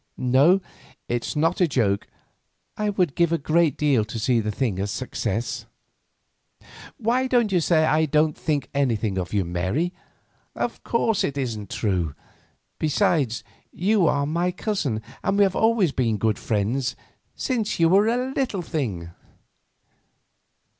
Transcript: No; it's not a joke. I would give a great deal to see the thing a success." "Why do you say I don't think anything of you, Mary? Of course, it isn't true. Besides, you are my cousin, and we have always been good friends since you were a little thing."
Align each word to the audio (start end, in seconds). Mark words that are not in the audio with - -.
No; 0.17 0.61
it's 1.07 1.35
not 1.35 1.61
a 1.61 1.67
joke. 1.67 2.07
I 2.75 2.89
would 2.89 3.13
give 3.13 3.31
a 3.31 3.37
great 3.37 3.77
deal 3.77 4.03
to 4.05 4.17
see 4.17 4.39
the 4.39 4.49
thing 4.49 4.79
a 4.79 4.87
success." 4.87 5.67
"Why 6.97 7.27
do 7.27 7.45
you 7.47 7.59
say 7.59 7.85
I 7.85 8.07
don't 8.07 8.35
think 8.35 8.71
anything 8.73 9.19
of 9.19 9.31
you, 9.31 9.45
Mary? 9.45 9.93
Of 10.55 10.83
course, 10.83 11.23
it 11.23 11.37
isn't 11.37 11.69
true. 11.69 12.15
Besides, 12.79 13.43
you 13.71 14.07
are 14.07 14.25
my 14.25 14.49
cousin, 14.51 15.03
and 15.23 15.37
we 15.37 15.43
have 15.43 15.55
always 15.55 15.91
been 15.91 16.17
good 16.17 16.39
friends 16.39 16.95
since 17.35 17.79
you 17.79 17.87
were 17.89 18.07
a 18.07 18.33
little 18.33 18.63
thing." 18.63 19.11